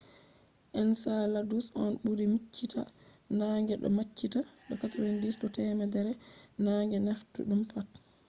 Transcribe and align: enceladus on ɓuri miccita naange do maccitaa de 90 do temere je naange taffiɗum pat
enceladus 0.79 1.65
on 1.83 1.91
ɓuri 2.03 2.25
miccita 2.33 2.81
naange 3.37 3.73
do 3.81 3.87
maccitaa 3.97 4.47
de 4.67 4.73
90 4.81 5.35
do 5.41 5.47
temere 5.55 6.11
je 6.11 6.13
naange 6.65 6.97
taffiɗum 7.07 7.61
pat 7.71 7.87